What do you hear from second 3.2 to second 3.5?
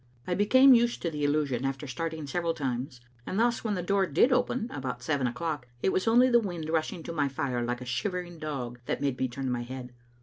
and